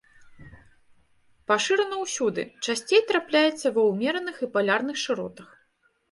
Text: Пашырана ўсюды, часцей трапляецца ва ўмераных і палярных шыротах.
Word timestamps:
Пашырана 1.51 1.95
ўсюды, 2.05 2.45
часцей 2.65 3.01
трапляецца 3.11 3.67
ва 3.75 3.81
ўмераных 3.91 4.35
і 4.47 4.49
палярных 4.55 4.97
шыротах. 5.03 5.49